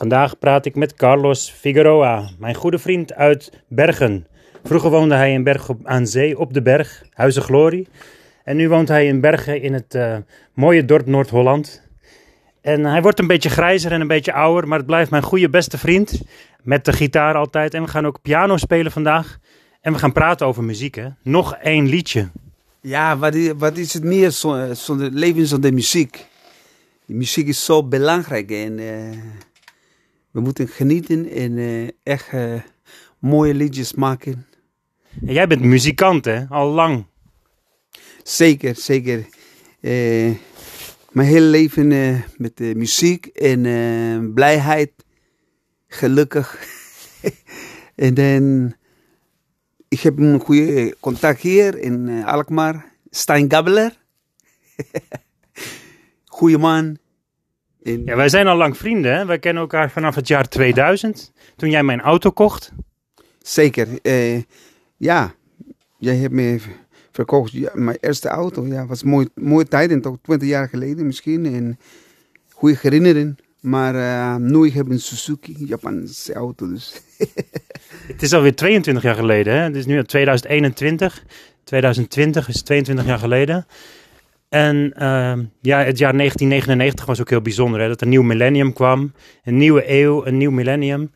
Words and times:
Vandaag 0.00 0.38
praat 0.38 0.66
ik 0.66 0.74
met 0.74 0.94
Carlos 0.94 1.50
Figueroa, 1.50 2.30
mijn 2.38 2.54
goede 2.54 2.78
vriend 2.78 3.14
uit 3.14 3.52
Bergen. 3.68 4.26
Vroeger 4.64 4.90
woonde 4.90 5.14
hij 5.14 5.32
in 5.32 5.42
Bergen 5.42 5.78
aan 5.82 6.06
Zee 6.06 6.38
op 6.38 6.54
de 6.54 6.62
berg, 6.62 7.04
Huizen 7.12 7.42
Glorie. 7.42 7.88
En 8.44 8.56
nu 8.56 8.68
woont 8.68 8.88
hij 8.88 9.06
in 9.06 9.20
Bergen 9.20 9.62
in 9.62 9.72
het 9.72 9.94
uh, 9.94 10.16
mooie 10.54 10.84
dorp 10.84 11.06
Noord-Holland. 11.06 11.82
En 12.60 12.84
hij 12.84 13.02
wordt 13.02 13.18
een 13.18 13.26
beetje 13.26 13.50
grijzer 13.50 13.92
en 13.92 14.00
een 14.00 14.06
beetje 14.06 14.32
ouder, 14.32 14.68
maar 14.68 14.78
het 14.78 14.86
blijft 14.86 15.10
mijn 15.10 15.22
goede 15.22 15.50
beste 15.50 15.78
vriend. 15.78 16.22
Met 16.62 16.84
de 16.84 16.92
gitaar 16.92 17.34
altijd. 17.34 17.74
En 17.74 17.82
we 17.82 17.88
gaan 17.88 18.06
ook 18.06 18.22
piano 18.22 18.56
spelen 18.56 18.92
vandaag. 18.92 19.38
En 19.80 19.92
we 19.92 19.98
gaan 19.98 20.12
praten 20.12 20.46
over 20.46 20.64
muziek. 20.64 21.02
Nog 21.22 21.54
één 21.54 21.88
liedje. 21.88 22.28
Ja, 22.80 23.18
wat 23.18 23.34
is, 23.34 23.52
wat 23.56 23.76
is 23.76 23.92
het 23.92 24.04
meer 24.04 24.30
zonder 24.72 25.10
leven 25.10 25.46
zonder 25.46 25.74
muziek? 25.74 26.26
De 27.04 27.14
muziek 27.14 27.48
is 27.48 27.64
zo 27.64 27.84
belangrijk 27.84 28.50
en 28.50 28.78
uh, 28.78 29.18
we 30.30 30.40
moeten 30.40 30.68
genieten 30.68 31.28
en 31.30 31.52
uh, 31.56 31.88
echt 32.02 32.32
uh, 32.32 32.60
mooie 33.18 33.54
liedjes 33.54 33.94
maken. 33.94 34.46
En 35.26 35.32
jij 35.32 35.46
bent 35.46 35.62
muzikant, 35.62 36.24
hè? 36.24 36.46
Al 36.48 36.70
lang. 36.70 37.04
Zeker, 38.22 38.76
zeker. 38.76 39.26
mijn 41.10 41.28
hele 41.28 41.46
leven 41.46 41.88
met 42.36 42.58
muziek 42.58 43.26
en 43.26 44.32
blijheid, 44.34 44.92
gelukkig. 45.86 46.58
en 47.94 48.14
dan, 48.14 48.74
ik 49.88 50.00
heb 50.00 50.18
een 50.18 50.40
goede 50.40 50.96
contact 51.00 51.40
hier 51.40 51.78
in 51.78 52.24
Alkmaar. 52.24 52.92
Stijn 53.10 53.50
Gabeler. 53.50 53.98
Goeie 56.24 56.58
man. 56.58 56.98
Ja, 57.82 58.16
wij 58.16 58.28
zijn 58.28 58.46
al 58.46 58.56
lang 58.56 58.76
vrienden. 58.76 59.16
Hè? 59.16 59.24
Wij 59.24 59.38
kennen 59.38 59.62
elkaar 59.62 59.90
vanaf 59.90 60.14
het 60.14 60.28
jaar 60.28 60.48
2000, 60.48 61.32
toen 61.56 61.70
jij 61.70 61.82
mijn 61.82 62.00
auto 62.00 62.30
kocht. 62.30 62.72
Zeker. 63.42 63.88
Uh, 64.02 64.42
ja, 64.96 65.34
jij 65.98 66.16
hebt 66.16 66.34
me 66.34 66.60
verkocht. 67.12 67.52
Ja, 67.52 67.70
mijn 67.74 67.98
eerste 68.00 68.28
auto. 68.28 68.66
Ja, 68.66 68.86
was 68.86 69.02
een 69.02 69.08
mooie, 69.08 69.30
mooie 69.34 69.68
tijd. 69.68 69.90
En 69.90 70.00
toch 70.00 70.16
20 70.22 70.48
jaar 70.48 70.68
geleden 70.68 71.06
misschien. 71.06 71.46
En 71.46 71.78
goede 72.52 72.78
herinnering. 72.80 73.38
Maar 73.60 73.94
uh, 73.94 74.36
nu 74.36 74.70
heb 74.70 74.86
ik 74.86 74.92
een 74.92 75.00
Suzuki, 75.00 75.56
Japanse 75.58 76.34
auto. 76.34 76.68
Dus. 76.68 77.02
het 78.12 78.22
is 78.22 78.32
alweer 78.32 78.54
22 78.54 79.02
jaar 79.02 79.14
geleden. 79.14 79.54
Hè? 79.54 79.60
Het 79.60 79.76
is 79.76 79.86
nu 79.86 80.04
2021. 80.04 81.24
2020 81.64 82.48
is 82.48 82.62
22 82.62 83.06
jaar 83.06 83.18
geleden. 83.18 83.66
En 84.50 84.76
uh, 84.76 85.32
ja, 85.60 85.78
het 85.84 85.98
jaar 85.98 86.16
1999 86.16 87.06
was 87.06 87.20
ook 87.20 87.30
heel 87.30 87.40
bijzonder. 87.40 87.80
Hè? 87.80 87.88
Dat 87.88 87.96
er 87.96 88.02
een 88.02 88.08
nieuw 88.08 88.22
millennium 88.22 88.72
kwam. 88.72 89.12
Een 89.44 89.56
nieuwe 89.56 89.90
eeuw, 89.90 90.26
een 90.26 90.36
nieuw 90.36 90.50
millennium. 90.50 91.10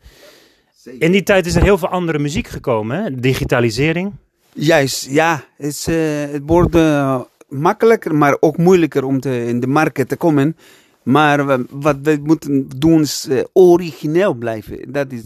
In 0.99 1.11
die 1.11 1.23
tijd 1.23 1.45
is 1.45 1.55
er 1.55 1.63
heel 1.63 1.77
veel 1.77 1.87
andere 1.87 2.19
muziek 2.19 2.47
gekomen. 2.47 3.03
Hè? 3.03 3.15
Digitalisering. 3.15 4.13
Juist, 4.53 5.09
ja. 5.09 5.43
Het, 5.57 5.67
is, 5.67 5.87
uh, 5.87 5.95
het 6.31 6.41
wordt 6.45 6.75
uh, 6.75 7.21
makkelijker, 7.49 8.15
maar 8.15 8.37
ook 8.39 8.57
moeilijker 8.57 9.03
om 9.03 9.19
te, 9.19 9.45
in 9.45 9.59
de 9.59 9.67
markt 9.67 10.09
te 10.09 10.15
komen. 10.15 10.57
Maar 11.03 11.45
wat 11.69 11.97
we 12.01 12.19
moeten 12.23 12.69
doen 12.77 13.01
is 13.01 13.27
uh, 13.29 13.43
origineel 13.53 14.33
blijven. 14.33 14.91
Dat 14.91 15.11
is 15.11 15.23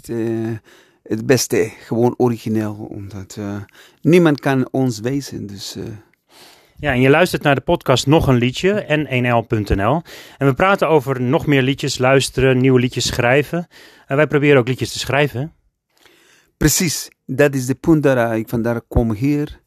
het 1.04 1.26
beste. 1.26 1.72
Gewoon 1.80 2.14
origineel. 2.18 2.88
Omdat 2.90 3.38
niemand 4.02 4.40
kan 4.40 4.68
ons 4.72 5.00
wezen. 5.00 5.48
Dus... 5.48 5.78
Ja, 6.80 6.94
en 6.94 7.02
je 7.02 7.10
luistert 7.10 7.44
naar 7.44 7.56
de 7.56 7.62
podcast 7.62 8.08
Nog 8.08 8.28
een 8.28 8.36
Liedje, 8.36 8.86
n1l.nl. 8.88 10.02
En 10.38 10.48
we 10.48 10.54
praten 10.54 10.90
over 10.90 11.22
nog 11.22 11.46
meer 11.46 11.62
liedjes 11.62 11.98
luisteren, 11.98 12.58
nieuwe 12.58 12.80
liedjes 12.80 13.08
schrijven. 13.08 13.68
En 14.08 14.16
wij 14.16 14.28
proberen 14.28 14.58
ook 14.58 14.68
liedjes 14.68 14.92
te 14.92 15.00
schrijven. 15.00 15.54
Precies, 16.58 17.12
dat 17.26 17.54
is 17.54 17.66
de 17.66 17.76
punt 17.76 18.04
dat 18.04 18.32
ik 18.32 18.50
vandaar 18.50 18.82
kom 18.82 19.14
hier. 19.14 19.60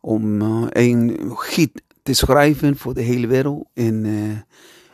Om 0.00 0.42
uh, 0.42 0.66
een 0.68 1.20
giet 1.28 1.82
te 2.02 2.12
schrijven 2.12 2.76
voor 2.76 2.94
de 2.94 3.02
hele 3.02 3.26
wereld. 3.26 3.68
En 3.74 4.04
uh, 4.04 4.38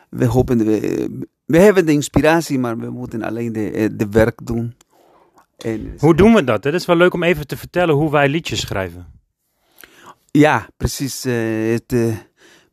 we 0.09 0.25
hopen, 0.25 0.57
we, 0.57 1.27
we 1.45 1.57
hebben 1.57 1.85
de 1.85 1.91
inspiratie, 1.91 2.59
maar 2.59 2.77
we 2.77 2.89
moeten 2.89 3.23
alleen 3.23 3.53
de, 3.53 3.71
eh, 3.71 3.89
de 3.93 4.09
werk 4.09 4.45
doen. 4.45 4.75
En, 5.57 5.93
hoe 5.97 6.15
doen 6.15 6.33
we 6.33 6.43
dat? 6.43 6.63
Het 6.63 6.73
is 6.73 6.85
wel 6.85 6.95
leuk 6.95 7.13
om 7.13 7.23
even 7.23 7.47
te 7.47 7.57
vertellen 7.57 7.95
hoe 7.95 8.11
wij 8.11 8.29
liedjes 8.29 8.59
schrijven. 8.59 9.16
Ja, 10.37 10.67
precies. 10.77 11.25
Uh, 11.25 11.71
het 11.71 11.93
uh, 11.93 12.15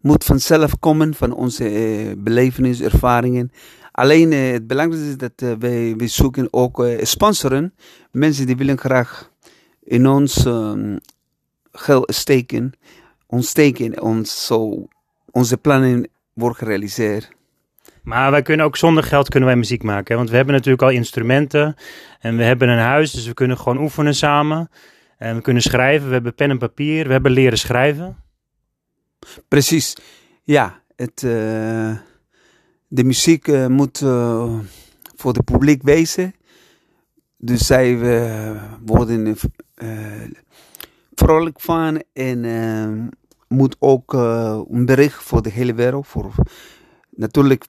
moet 0.00 0.24
vanzelf 0.24 0.78
komen 0.78 1.14
van 1.14 1.32
onze 1.32 1.72
uh, 1.72 2.12
belevenis, 2.16 2.80
ervaringen. 2.80 3.52
Alleen 3.92 4.32
het 4.32 4.66
belangrijkste 4.66 5.10
is 5.10 5.16
dat 5.16 5.58
wij, 5.58 5.96
wij 5.96 6.08
zoeken 6.08 6.48
ook 6.50 6.86
sponsoren. 7.00 7.74
Mensen 8.10 8.46
die 8.46 8.56
willen 8.56 8.78
graag 8.78 9.30
in 9.82 10.06
ons 10.06 10.44
um, 10.44 10.98
geld 11.72 12.14
steken. 12.14 12.72
Ons 13.26 13.48
steken, 13.48 14.02
ons, 14.02 14.46
zo, 14.46 14.88
onze 15.30 15.56
plannen 15.56 16.08
worden 16.32 16.58
gerealiseerd. 16.58 17.30
Maar 18.02 18.30
wij 18.30 18.42
kunnen 18.42 18.66
ook 18.66 18.76
zonder 18.76 19.04
geld 19.04 19.28
kunnen 19.28 19.48
wij 19.48 19.58
muziek 19.58 19.82
maken. 19.82 20.16
Want 20.16 20.30
we 20.30 20.36
hebben 20.36 20.54
natuurlijk 20.54 20.82
al 20.82 20.90
instrumenten 20.90 21.76
en 22.20 22.36
we 22.36 22.42
hebben 22.42 22.68
een 22.68 22.78
huis, 22.78 23.10
dus 23.10 23.26
we 23.26 23.34
kunnen 23.34 23.58
gewoon 23.58 23.78
oefenen 23.78 24.14
samen. 24.14 24.70
En 25.18 25.36
we 25.36 25.42
kunnen 25.42 25.62
schrijven, 25.62 26.06
we 26.06 26.12
hebben 26.12 26.34
pen 26.34 26.50
en 26.50 26.58
papier, 26.58 27.06
we 27.06 27.12
hebben 27.12 27.32
leren 27.32 27.58
schrijven. 27.58 28.16
Precies, 29.48 29.96
ja. 30.42 30.82
Het, 30.96 31.22
uh, 31.22 31.96
de 32.88 33.04
muziek 33.04 33.48
uh, 33.48 33.66
moet 33.66 33.98
voor 35.16 35.32
het 35.32 35.44
publiek 35.44 35.82
wezen. 35.82 36.34
Dus 37.36 37.66
zij 37.66 37.98
worden 38.84 39.36
vrolijk 41.14 41.60
van 41.60 42.02
en 42.12 43.10
moet 43.48 43.76
ook 43.78 44.12
een 44.12 44.86
bericht 44.86 45.22
voor 45.22 45.42
de 45.42 45.50
hele 45.50 45.74
wereld. 45.74 46.06
Voor, 46.06 46.34
natuurlijk 47.10 47.66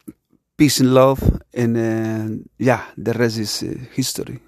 peace 0.56 0.84
and 0.84 0.92
love 0.92 1.46
en 1.50 2.44
ja, 2.56 2.86
de 2.96 3.12
rest 3.12 3.38
is 3.38 3.64
history. 3.94 4.40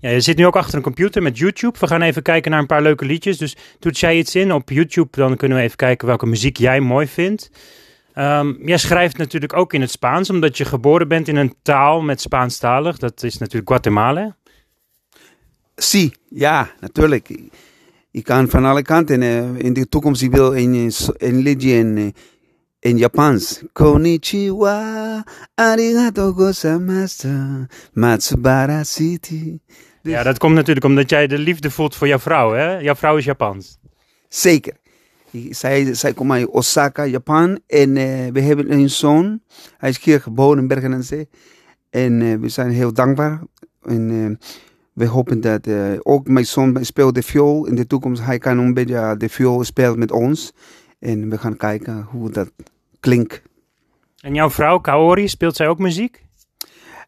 Ja, 0.00 0.10
je 0.10 0.20
zit 0.20 0.36
nu 0.36 0.46
ook 0.46 0.56
achter 0.56 0.76
een 0.76 0.82
computer 0.82 1.22
met 1.22 1.38
YouTube. 1.38 1.78
We 1.78 1.86
gaan 1.86 2.02
even 2.02 2.22
kijken 2.22 2.50
naar 2.50 2.60
een 2.60 2.66
paar 2.66 2.82
leuke 2.82 3.04
liedjes. 3.04 3.38
Dus 3.38 3.56
toets 3.78 4.00
jij 4.00 4.18
iets 4.18 4.34
in 4.34 4.52
op 4.52 4.70
YouTube, 4.70 5.08
dan 5.10 5.36
kunnen 5.36 5.58
we 5.58 5.62
even 5.62 5.76
kijken 5.76 6.06
welke 6.06 6.26
muziek 6.26 6.56
jij 6.56 6.80
mooi 6.80 7.06
vindt. 7.06 7.50
Um, 8.14 8.58
jij 8.66 8.78
schrijft 8.78 9.16
natuurlijk 9.16 9.56
ook 9.56 9.72
in 9.72 9.80
het 9.80 9.90
Spaans, 9.90 10.30
omdat 10.30 10.56
je 10.56 10.64
geboren 10.64 11.08
bent 11.08 11.28
in 11.28 11.36
een 11.36 11.54
taal 11.62 12.00
met 12.00 12.20
Spaanstalig. 12.20 12.98
Dat 12.98 13.22
is 13.22 13.38
natuurlijk 13.38 13.68
Guatemala. 13.68 14.36
Sí, 15.76 16.12
ja, 16.28 16.70
natuurlijk. 16.80 17.28
Ik 18.10 18.24
kan 18.24 18.48
van 18.48 18.64
alle 18.64 18.82
kanten. 18.82 19.22
Uh, 19.22 19.58
in 19.58 19.72
de 19.72 19.88
toekomst 19.88 20.22
ik 20.22 20.30
wil 20.30 20.56
een, 20.56 20.92
een 21.16 21.38
liedje 21.38 21.72
in, 21.72 21.96
uh, 21.96 22.08
in 22.80 22.96
Japans. 22.96 23.62
Konnichiwa, 23.72 25.24
arigato 25.54 26.32
gozaimasu, 26.32 27.66
Matsubara 27.92 28.84
City. 28.84 29.58
Dus... 30.02 30.12
Ja, 30.12 30.22
dat 30.22 30.38
komt 30.38 30.54
natuurlijk 30.54 30.86
omdat 30.86 31.10
jij 31.10 31.26
de 31.26 31.38
liefde 31.38 31.70
voelt 31.70 31.96
voor 31.96 32.08
jouw 32.08 32.18
vrouw, 32.18 32.52
hè? 32.52 32.78
Jouw 32.78 32.94
vrouw 32.94 33.16
is 33.16 33.24
Japans. 33.24 33.78
Zeker. 34.28 34.76
Zij, 35.50 35.94
zij 35.94 36.12
komt 36.12 36.30
uit 36.30 36.48
Osaka, 36.48 37.04
Japan. 37.04 37.60
En 37.66 37.96
uh, 37.96 38.28
we 38.32 38.40
hebben 38.40 38.72
een 38.72 38.90
zoon. 38.90 39.40
Hij 39.76 39.88
is 39.88 40.04
hier 40.04 40.20
geboren 40.20 40.58
in 40.58 40.68
Bergen 40.68 40.92
en 40.92 41.04
Zee. 41.04 41.28
En 41.90 42.20
uh, 42.20 42.38
we 42.40 42.48
zijn 42.48 42.70
heel 42.70 42.92
dankbaar. 42.92 43.42
En 43.82 44.10
uh, 44.10 44.36
we 44.92 45.06
hopen 45.06 45.40
dat 45.40 45.68
ook 46.02 46.28
mijn 46.28 46.46
zoon 46.46 46.78
speelt 46.80 47.14
de 47.14 47.22
viool. 47.22 47.66
In 47.66 47.74
de 47.74 47.86
toekomst 47.86 48.22
hij 48.22 48.38
kan 48.38 48.58
een 48.58 48.74
beetje 48.74 49.14
de 49.18 49.28
viool 49.28 49.64
spelen 49.64 49.98
met 49.98 50.12
ons. 50.12 50.52
En 50.98 51.30
we 51.30 51.38
gaan 51.38 51.56
kijken 51.56 52.02
hoe 52.02 52.30
dat 52.30 52.50
klinkt. 53.00 53.42
En 54.20 54.34
jouw 54.34 54.50
vrouw, 54.50 54.78
Kaori, 54.78 55.28
speelt 55.28 55.56
zij 55.56 55.68
ook 55.68 55.78
muziek? 55.78 56.26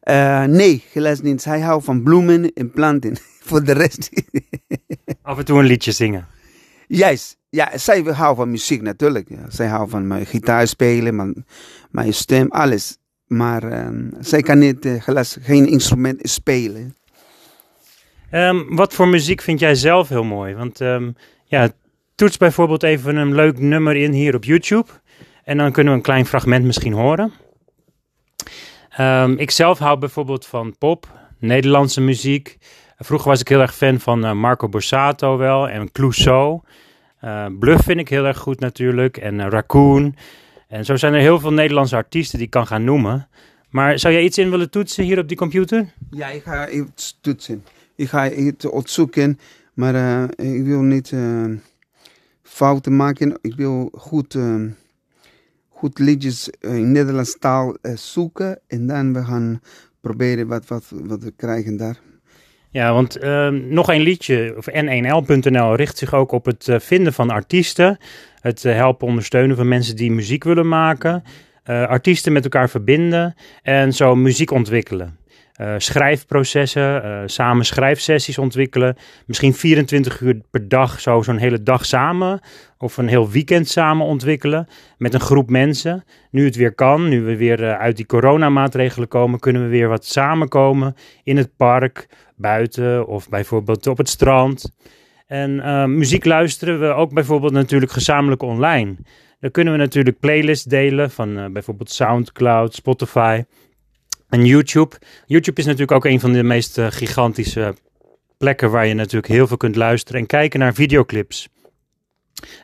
Uh, 0.04 0.44
nee, 0.44 0.84
helaas 0.92 1.20
niet. 1.20 1.44
Hij 1.44 1.60
houdt 1.60 1.84
van 1.84 2.02
bloemen 2.02 2.52
en 2.52 2.70
planten. 2.70 3.16
Voor 3.48 3.64
de 3.64 3.72
rest. 3.72 4.10
Af 5.22 5.38
en 5.38 5.44
toe 5.44 5.58
een 5.58 5.64
liedje 5.64 5.92
zingen. 5.92 6.26
Juist. 6.86 7.38
Ja, 7.50 7.78
zij 7.78 8.00
houdt 8.00 8.38
van 8.38 8.50
muziek 8.50 8.82
natuurlijk. 8.82 9.28
Ja. 9.28 9.44
Zij 9.48 9.66
houdt 9.66 9.90
van 9.90 10.06
mijn 10.06 10.26
gitaar 10.26 10.66
spelen, 10.66 11.16
mijn, 11.16 11.46
mijn 11.90 12.14
stem, 12.14 12.50
alles. 12.50 12.98
Maar 13.26 13.86
um, 13.86 14.10
zij 14.20 14.42
kan 14.42 14.58
niet, 14.58 14.86
uh, 14.86 15.04
helaas 15.04 15.36
geen 15.40 15.66
instrument 15.66 16.18
spelen. 16.22 16.94
Um, 18.32 18.76
wat 18.76 18.94
voor 18.94 19.08
muziek 19.08 19.40
vind 19.40 19.60
jij 19.60 19.74
zelf 19.74 20.08
heel 20.08 20.24
mooi? 20.24 20.54
Want 20.54 20.80
um, 20.80 21.16
ja, 21.44 21.70
toets 22.14 22.36
bijvoorbeeld 22.36 22.82
even 22.82 23.16
een 23.16 23.34
leuk 23.34 23.58
nummer 23.58 23.96
in 23.96 24.12
hier 24.12 24.34
op 24.34 24.44
YouTube. 24.44 24.88
En 25.44 25.56
dan 25.56 25.72
kunnen 25.72 25.92
we 25.92 25.98
een 25.98 26.04
klein 26.04 26.26
fragment 26.26 26.64
misschien 26.64 26.92
horen. 26.92 27.32
Um, 28.98 29.38
ik 29.38 29.50
zelf 29.50 29.78
hou 29.78 29.98
bijvoorbeeld 29.98 30.46
van 30.46 30.74
pop, 30.78 31.06
Nederlandse 31.38 32.00
muziek. 32.00 32.58
Vroeger 32.98 33.28
was 33.28 33.40
ik 33.40 33.48
heel 33.48 33.60
erg 33.60 33.74
fan 33.74 34.00
van 34.00 34.24
uh, 34.24 34.32
Marco 34.32 34.68
Borsato 34.68 35.36
wel 35.36 35.68
en 35.68 35.92
Clouseau. 35.92 36.60
Uh, 37.24 37.46
Bluff 37.58 37.84
vind 37.84 38.00
ik 38.00 38.08
heel 38.08 38.24
erg 38.24 38.38
goed 38.38 38.60
natuurlijk 38.60 39.16
en 39.16 39.34
uh, 39.34 39.46
Raccoon. 39.48 40.14
En 40.68 40.84
zo 40.84 40.96
zijn 40.96 41.14
er 41.14 41.20
heel 41.20 41.40
veel 41.40 41.52
Nederlandse 41.52 41.96
artiesten 41.96 42.36
die 42.36 42.46
ik 42.46 42.52
kan 42.52 42.66
gaan 42.66 42.84
noemen. 42.84 43.28
Maar 43.68 43.98
zou 43.98 44.14
jij 44.14 44.22
iets 44.22 44.38
in 44.38 44.50
willen 44.50 44.70
toetsen 44.70 45.04
hier 45.04 45.18
op 45.18 45.28
die 45.28 45.36
computer? 45.36 45.92
Ja, 46.10 46.28
ik 46.28 46.42
ga 46.42 46.68
iets 46.68 47.18
toetsen. 47.20 47.64
Ik 47.96 48.08
ga 48.08 48.30
iets 48.30 48.64
opzoeken, 48.66 49.38
maar 49.74 50.24
ik 50.36 50.64
wil 50.64 50.80
niet 50.80 51.14
fouten 52.42 52.96
maken. 52.96 53.38
Ik 53.40 53.54
wil 53.54 53.90
goed, 53.92 54.38
goed 55.80 55.98
liedjes 55.98 56.50
in 56.60 56.92
Nederlands 56.92 57.38
taal 57.38 57.76
zoeken 57.94 58.60
en 58.66 58.86
dan 58.86 59.12
we 59.12 59.24
gaan 59.24 59.60
proberen 60.00 60.46
wat, 60.46 60.66
wat, 60.66 60.92
wat 61.04 61.22
we 61.22 61.32
krijgen 61.36 61.76
daar. 61.76 61.98
Ja, 62.70 62.92
want 62.92 63.18
nog 63.68 63.88
een 63.88 64.00
liedje, 64.00 64.54
of 64.56 64.70
n1l.nl, 64.70 65.74
richt 65.74 65.98
zich 65.98 66.14
ook 66.14 66.32
op 66.32 66.44
het 66.44 66.68
vinden 66.70 67.12
van 67.12 67.30
artiesten. 67.30 67.98
Het 68.40 68.62
helpen 68.62 69.06
ondersteunen 69.06 69.56
van 69.56 69.68
mensen 69.68 69.96
die 69.96 70.12
muziek 70.12 70.44
willen 70.44 70.68
maken. 70.68 71.22
artiesten 71.64 72.32
met 72.32 72.44
elkaar 72.44 72.70
verbinden 72.70 73.34
en 73.62 73.92
zo 73.92 74.14
muziek 74.14 74.50
ontwikkelen. 74.50 75.19
Uh, 75.60 75.74
schrijfprocessen, 75.76 77.04
uh, 77.04 77.22
samen 77.26 77.64
schrijfsessies 77.64 78.38
ontwikkelen. 78.38 78.96
Misschien 79.26 79.54
24 79.54 80.20
uur 80.20 80.40
per 80.50 80.68
dag, 80.68 81.00
zo 81.00 81.22
zo'n 81.22 81.36
hele 81.36 81.62
dag 81.62 81.86
samen. 81.86 82.40
Of 82.78 82.96
een 82.96 83.08
heel 83.08 83.30
weekend 83.30 83.68
samen 83.68 84.06
ontwikkelen 84.06 84.68
met 84.98 85.14
een 85.14 85.20
groep 85.20 85.50
mensen. 85.50 86.04
Nu 86.30 86.44
het 86.44 86.56
weer 86.56 86.74
kan, 86.74 87.08
nu 87.08 87.22
we 87.22 87.36
weer 87.36 87.60
uh, 87.60 87.78
uit 87.78 87.96
die 87.96 88.06
coronamaatregelen 88.06 89.08
komen, 89.08 89.40
kunnen 89.40 89.62
we 89.62 89.68
weer 89.68 89.88
wat 89.88 90.04
samenkomen 90.04 90.96
in 91.24 91.36
het 91.36 91.56
park, 91.56 92.08
buiten 92.36 93.06
of 93.06 93.28
bijvoorbeeld 93.28 93.86
op 93.86 93.98
het 93.98 94.08
strand. 94.08 94.72
En 95.26 95.62
muziek 95.96 96.24
luisteren 96.24 96.80
we 96.80 96.86
ook 96.86 97.12
bijvoorbeeld 97.12 97.52
natuurlijk 97.52 97.92
gezamenlijk 97.92 98.42
online. 98.42 98.96
Dan 99.40 99.50
kunnen 99.50 99.72
we 99.72 99.78
natuurlijk 99.78 100.20
playlists 100.20 100.64
delen 100.64 101.10
van 101.10 101.52
bijvoorbeeld 101.52 101.90
SoundCloud, 101.90 102.74
Spotify. 102.74 103.42
En 104.30 104.46
YouTube. 104.46 104.96
YouTube 105.26 105.60
is 105.60 105.64
natuurlijk 105.64 105.92
ook 105.92 106.04
een 106.04 106.20
van 106.20 106.32
de 106.32 106.42
meest 106.42 106.78
uh, 106.78 106.86
gigantische 106.90 107.74
plekken 108.38 108.70
waar 108.70 108.86
je 108.86 108.94
natuurlijk 108.94 109.32
heel 109.32 109.46
veel 109.46 109.56
kunt 109.56 109.76
luisteren 109.76 110.20
en 110.20 110.26
kijken 110.26 110.60
naar 110.60 110.74
videoclips. 110.74 111.48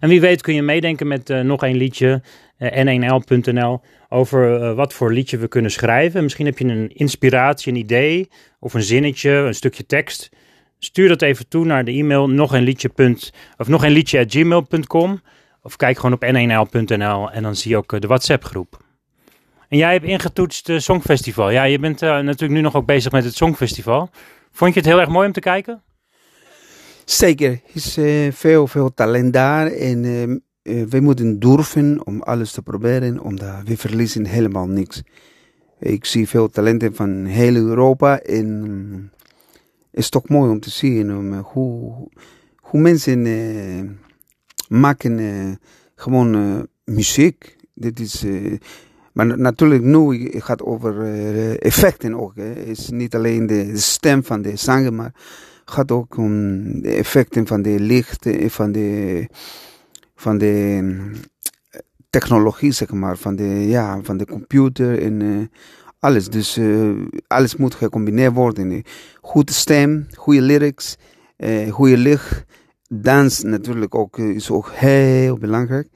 En 0.01 0.09
wie 0.09 0.21
weet 0.21 0.43
kun 0.43 0.55
je 0.55 0.63
meedenken 0.63 1.07
met 1.07 1.31
uh, 1.31 1.41
nog 1.41 1.63
een 1.63 1.77
liedje, 1.77 2.23
uh, 2.59 3.11
n1l.nl, 3.11 3.81
over 4.09 4.75
wat 4.75 4.95
voor 4.95 5.13
liedje 5.13 5.39
we 5.39 5.49
kunnen 5.49 5.71
schrijven. 5.71 6.23
Misschien 6.23 6.47
heb 6.47 6.59
je 6.59 6.65
een 6.65 6.91
inspiratie, 6.95 7.73
een 7.73 7.79
idee 7.79 8.29
of 8.61 8.75
een 8.75 8.83
zinnetje, 8.83 9.31
een 9.31 9.55
stukje 9.55 9.87
tekst. 9.87 10.29
Stuur 10.79 11.09
dat 11.09 11.23
even 11.23 11.49
toe 11.49 11.65
naar 11.65 11.85
de 11.85 11.93
e-mail 11.93 12.31
nog 12.31 12.53
een 12.53 12.63
liedje. 12.63 12.91
Of 13.57 13.69
nog 13.69 13.85
een 13.85 13.93
liedje 13.93 14.19
at 14.19 14.33
gmail.com. 14.33 15.21
Of 15.63 15.77
kijk 15.77 15.99
gewoon 15.99 16.13
op 16.13 16.25
n1l.nl 16.25 17.31
en 17.31 17.43
dan 17.43 17.57
zie 17.57 17.71
je 17.71 17.77
ook 17.77 18.01
de 18.01 18.07
WhatsApp 18.07 18.45
groep. 18.45 18.85
En 19.69 19.77
jij 19.77 19.93
hebt 19.93 20.05
ingetoetst 20.05 20.69
uh, 20.69 20.79
Songfestival. 20.79 21.51
Ja, 21.51 21.63
je 21.63 21.79
bent 21.79 22.03
uh, 22.03 22.11
natuurlijk 22.11 22.53
nu 22.53 22.61
nog 22.61 22.75
ook 22.75 22.87
bezig 22.87 23.13
met 23.13 23.25
het 23.25 23.35
Songfestival. 23.35 24.11
Vond 24.51 24.75
je 24.75 24.81
het 24.81 24.89
heel 24.89 25.01
erg 25.01 25.09
mooi 25.09 25.27
om 25.27 25.33
te 25.33 25.41
kijken? 25.41 25.83
Zeker. 27.05 27.51
Er 27.51 27.61
is 27.73 27.99
uh, 27.99 28.33
veel, 28.33 28.67
veel 28.67 28.95
talent 28.95 29.33
daar. 29.33 29.67
En 29.67 30.03
we 30.63 31.01
moeten 31.01 31.39
durven 31.39 32.07
om 32.07 32.23
alles 32.23 32.53
te 32.53 32.63
proberen. 32.63 33.21
Omdat 33.21 33.63
we 33.65 33.77
verliezen 33.77 34.27
helemaal 34.27 34.67
niks. 34.67 35.03
Ik 35.79 36.05
zie 36.05 36.29
veel 36.29 36.49
talenten 36.49 36.95
van 36.95 37.25
heel 37.25 37.55
Europa. 37.55 38.21
En 38.21 39.11
het 39.91 40.01
is 40.01 40.09
toch 40.09 40.29
mooi 40.29 40.51
om 40.51 40.61
te 40.61 40.71
zien 40.71 41.35
hoe, 41.35 42.09
hoe 42.57 42.81
mensen 42.81 44.01
maken 44.69 45.59
gewoon 45.95 46.67
muziek. 46.85 47.57
Dit 47.75 48.01
is 48.01 48.25
maar 49.17 49.39
natuurlijk 49.39 49.83
nu 49.83 50.31
gaat 50.41 50.63
over 50.63 50.95
uh, 50.95 51.63
effecten 51.63 52.21
ook. 52.21 52.33
Het 52.35 52.67
is 52.67 52.89
niet 52.91 53.15
alleen 53.15 53.47
de, 53.47 53.77
stem 53.77 54.25
van 54.25 54.43
de 54.43 54.57
zanger, 54.57 54.93
maar 54.93 55.15
gaat 55.65 55.91
ook 55.91 56.17
om 56.17 56.33
de 56.83 56.91
effecten 56.91 57.47
van 57.47 57.63
de 57.63 57.81
licht, 57.81 58.27
van 58.47 58.73
de, 58.73 59.29
van 60.15 60.39
de 60.39 60.83
eh, 61.71 61.81
technologie, 62.11 62.73
zeg 62.73 62.91
maar, 62.91 63.17
van 63.17 63.37
de, 63.37 63.67
ja, 63.69 64.01
van 64.03 64.17
de 64.17 64.27
computer 64.27 65.03
en 65.03 65.21
uh, 65.21 65.47
alles. 65.99 66.29
Dus 66.29 66.59
uh, 66.59 67.07
alles 67.27 67.57
moet 67.57 67.75
gecombineerd 67.75 68.35
worden. 68.35 68.83
Goede 69.21 69.53
stem, 69.53 70.07
goede 70.15 70.43
lyrics, 70.43 70.97
goede 71.71 71.97
licht. 71.97 72.45
Dans 72.89 73.43
natuurlijk 73.43 73.95
ook, 73.95 74.19
is 74.19 74.51
ook 74.51 74.71
heel 74.73 75.39
belangrijk. 75.39 75.89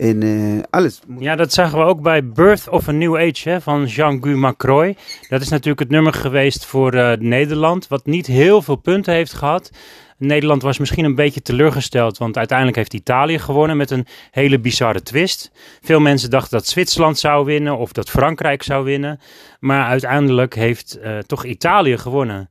En 0.00 0.24
uh, 0.24 0.62
alles. 0.70 1.00
Ja, 1.18 1.36
dat 1.36 1.52
zagen 1.52 1.78
we 1.78 1.84
ook 1.84 2.02
bij 2.02 2.26
Birth 2.26 2.68
of 2.68 2.88
a 2.88 2.92
New 2.92 3.16
Age 3.16 3.48
hè, 3.48 3.60
van 3.60 3.84
Jean-Guy 3.84 4.34
Macroy. 4.34 4.96
Dat 5.28 5.40
is 5.40 5.48
natuurlijk 5.48 5.80
het 5.80 5.90
nummer 5.90 6.12
geweest 6.12 6.64
voor 6.64 6.94
uh, 6.94 7.12
Nederland, 7.12 7.88
wat 7.88 8.06
niet 8.06 8.26
heel 8.26 8.62
veel 8.62 8.76
punten 8.76 9.14
heeft 9.14 9.32
gehad. 9.32 9.70
Nederland 10.18 10.62
was 10.62 10.78
misschien 10.78 11.04
een 11.04 11.14
beetje 11.14 11.42
teleurgesteld, 11.42 12.18
want 12.18 12.36
uiteindelijk 12.36 12.76
heeft 12.76 12.94
Italië 12.94 13.38
gewonnen 13.38 13.76
met 13.76 13.90
een 13.90 14.06
hele 14.30 14.60
bizarre 14.60 15.02
twist. 15.02 15.50
Veel 15.80 16.00
mensen 16.00 16.30
dachten 16.30 16.58
dat 16.58 16.66
Zwitserland 16.66 17.18
zou 17.18 17.44
winnen 17.44 17.78
of 17.78 17.92
dat 17.92 18.10
Frankrijk 18.10 18.62
zou 18.62 18.84
winnen. 18.84 19.20
Maar 19.58 19.86
uiteindelijk 19.86 20.54
heeft 20.54 20.98
uh, 21.02 21.18
toch 21.18 21.44
Italië 21.44 21.98
gewonnen. 21.98 22.50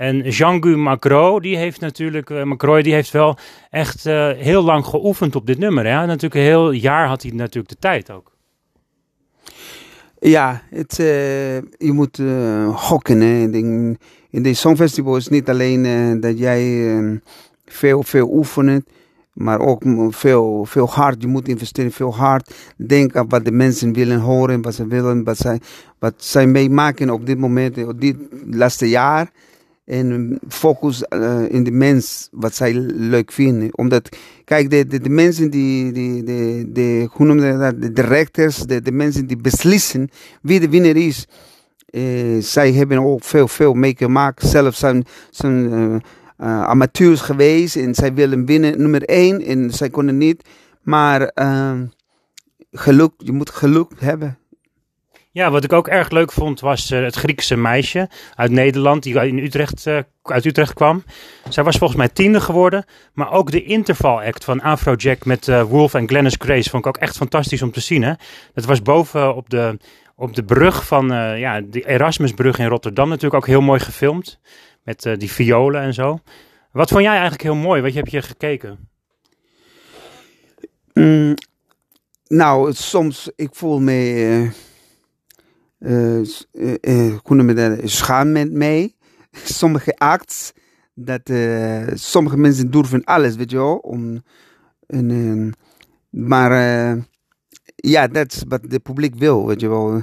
En 0.00 0.20
Jean-Guy 0.20 0.74
Macro, 0.74 1.40
die 1.40 1.56
heeft 1.56 1.80
natuurlijk, 1.80 2.30
uh, 2.30 2.42
Macroy, 2.42 2.82
die 2.82 2.92
heeft 2.92 3.10
wel 3.10 3.38
echt 3.70 4.06
uh, 4.06 4.30
heel 4.30 4.62
lang 4.62 4.84
geoefend 4.84 5.36
op 5.36 5.46
dit 5.46 5.58
nummer. 5.58 5.86
Hè? 5.86 6.06
Natuurlijk 6.06 6.34
een 6.34 6.40
heel 6.40 6.70
jaar 6.70 7.06
had 7.06 7.22
hij 7.22 7.30
natuurlijk 7.30 7.68
de 7.68 7.78
tijd 7.78 8.10
ook. 8.10 8.32
Ja, 10.18 10.62
het, 10.70 10.98
uh, 10.98 11.06
je 11.56 11.92
moet 11.92 12.18
hokken. 12.74 13.20
Hè. 13.20 13.50
In, 13.52 13.98
in 14.30 14.42
de 14.42 14.54
Songfestival 14.54 15.16
is 15.16 15.28
niet 15.28 15.48
alleen 15.48 16.20
dat 16.20 16.38
jij 16.38 17.20
veel, 17.64 18.02
veel 18.02 18.28
oefent, 18.32 18.84
maar 19.32 19.60
ook 19.60 19.82
veel, 20.10 20.64
veel 20.64 20.88
hard. 20.88 21.22
Je 21.22 21.28
moet 21.28 21.48
investeren, 21.48 21.92
veel 21.92 22.14
hard. 22.14 22.54
Denk 22.76 23.16
aan 23.16 23.28
wat 23.28 23.44
de 23.44 23.52
mensen 23.52 23.92
willen 23.92 24.20
horen, 24.20 24.62
wat 24.62 24.74
ze 24.74 24.86
willen, 24.86 25.24
wat 25.24 25.36
zij, 25.36 25.60
wat 25.98 26.14
zij 26.16 26.46
meemaken 26.46 27.10
op 27.10 27.26
dit 27.26 27.38
moment, 27.38 27.86
op 27.86 28.00
dit 28.00 28.16
laatste 28.50 28.88
jaar 28.88 29.30
en 29.90 30.38
focus 30.48 31.04
uh, 31.08 31.42
in 31.48 31.64
de 31.64 31.70
mens, 31.70 32.28
wat 32.30 32.54
zij 32.54 32.74
leuk 32.94 33.32
vinden. 33.32 33.78
Omdat, 33.78 34.16
kijk, 34.44 34.70
de, 34.70 35.00
de, 35.00 35.08
mensen 35.08 35.50
die, 35.50 35.92
die, 35.92 36.22
de, 36.22 36.68
de, 36.72 37.08
hoe 37.10 37.26
noem 37.26 37.40
je 37.40 37.58
dat, 37.58 37.82
de 37.82 37.92
directors, 37.92 38.56
de, 38.58 38.82
de 38.82 38.92
mensen 38.92 39.26
die 39.26 39.36
beslissen 39.36 40.08
wie 40.42 40.60
de 40.60 40.68
winnaar 40.68 40.96
is. 40.96 41.26
Uh, 41.90 42.42
zij 42.42 42.72
hebben 42.72 42.98
ook 42.98 43.24
veel, 43.24 43.48
veel 43.48 43.74
meegemaakt. 43.74 44.46
Zelf 44.46 44.74
zijn, 44.74 45.04
zijn 45.30 45.70
uh, 45.70 45.98
amateurs 46.62 47.20
geweest 47.20 47.76
en 47.76 47.94
zij 47.94 48.14
willen 48.14 48.44
winnen 48.46 48.78
nummer 48.78 49.02
één 49.02 49.42
en 49.42 49.70
zij 49.70 49.90
konden 49.90 50.18
niet. 50.18 50.48
Maar 50.82 51.32
geluk, 52.72 53.12
je 53.16 53.32
moet 53.32 53.50
geluk 53.50 53.90
hebben. 53.98 54.39
Ja, 55.32 55.50
wat 55.50 55.64
ik 55.64 55.72
ook 55.72 55.88
erg 55.88 56.10
leuk 56.10 56.32
vond 56.32 56.60
was 56.60 56.90
uh, 56.90 57.02
het 57.02 57.14
Griekse 57.14 57.56
meisje 57.56 58.08
uit 58.34 58.50
Nederland 58.50 59.02
die 59.02 59.26
in 59.26 59.38
Utrecht, 59.38 59.86
uh, 59.86 59.98
uit 60.22 60.44
Utrecht 60.44 60.74
kwam. 60.74 61.04
Zij 61.48 61.64
was 61.64 61.76
volgens 61.76 61.98
mij 61.98 62.08
tiende 62.08 62.40
geworden. 62.40 62.84
Maar 63.12 63.32
ook 63.32 63.50
de 63.50 63.62
interval 63.62 64.22
act 64.22 64.44
van 64.44 64.60
Afrojack 64.60 65.24
met 65.24 65.46
uh, 65.46 65.62
Wolf 65.62 65.94
en 65.94 66.08
Glennis 66.08 66.36
Grace 66.38 66.70
vond 66.70 66.86
ik 66.86 66.88
ook 66.88 67.02
echt 67.02 67.16
fantastisch 67.16 67.62
om 67.62 67.70
te 67.70 67.80
zien. 67.80 68.02
Hè? 68.02 68.12
Dat 68.54 68.64
was 68.64 68.82
boven 68.82 69.34
op 69.34 69.50
de, 69.50 69.78
op 70.16 70.34
de 70.34 70.44
brug 70.44 70.86
van 70.86 71.06
ja, 71.38 71.60
de 71.60 71.80
Erasmusbrug 71.80 72.58
in 72.58 72.66
Rotterdam 72.66 73.08
natuurlijk 73.08 73.34
ook 73.34 73.46
heel 73.46 73.60
mooi 73.60 73.80
gefilmd. 73.80 74.40
Met 74.82 75.14
die 75.18 75.32
violen 75.32 75.82
en 75.82 75.94
zo. 75.94 76.18
Wat 76.72 76.88
vond 76.88 77.02
jij 77.02 77.12
eigenlijk 77.12 77.42
heel 77.42 77.54
mooi? 77.54 77.82
Wat 77.82 77.92
heb 77.92 78.08
je 78.08 78.22
gekeken? 78.22 78.88
Mm, 80.92 81.34
nou, 82.26 82.72
soms 82.72 83.30
ik 83.36 83.48
voel 83.52 83.80
me 83.80 84.50
uh, 85.80 86.20
uh, 86.80 87.16
hoe 87.22 87.42
me 87.42 87.54
dat, 87.54 87.78
schaam 87.84 88.32
met 88.32 88.52
mij. 88.52 88.94
Sommige 89.32 89.96
acts, 89.96 90.52
dat 90.94 91.30
sommige 91.94 92.36
mensen 92.36 92.70
durven 92.70 93.04
alles, 93.04 93.36
weet 93.36 93.50
je 93.50 93.56
wel. 93.56 93.76
Om, 93.76 94.22
en, 94.86 95.52
maar 96.10 96.52
ja, 97.76 98.06
dat 98.08 98.32
is 98.32 98.42
wat 98.48 98.60
het 98.68 98.82
publiek 98.82 99.14
wil, 99.14 99.46
weet 99.46 99.60
je 99.60 99.68
wel. 99.68 100.02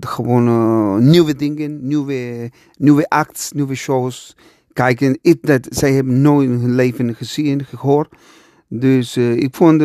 gewoon 0.00 1.10
nieuwe 1.10 1.36
dingen, 1.36 1.86
nieuwe, 1.86 2.50
nieuwe 2.76 3.08
acts, 3.08 3.52
nieuwe 3.52 3.74
shows. 3.74 4.36
Kijken, 4.72 5.18
ik, 5.22 5.46
dat, 5.46 5.66
zij 5.70 5.92
hebben 5.92 6.20
nooit 6.20 6.48
in 6.48 6.54
hun 6.54 6.74
leven 6.74 7.14
gezien, 7.14 7.64
gehoord. 7.64 8.14
Dus 8.68 9.16
ik 9.16 9.54
vond 9.54 9.82